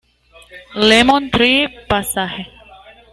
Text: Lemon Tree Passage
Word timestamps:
Lemon 0.89 1.29
Tree 1.29 1.69
Passage 1.87 2.47